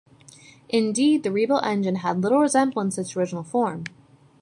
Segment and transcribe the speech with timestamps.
[0.69, 3.83] Indeed, the rebuilt engine had little resemblance to its original form.